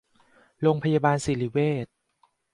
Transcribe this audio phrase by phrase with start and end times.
[0.61, 1.85] โรงพยาบาลสิริเวช